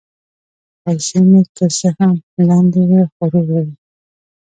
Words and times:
پیسې 0.81 1.19
مې 1.29 1.41
که 1.55 1.65
څه 1.77 1.89
هم 1.97 2.13
لندې 2.47 2.81
وې، 2.89 3.01
خو 3.13 3.23
روغې 3.33 3.61
وې. 3.67 3.73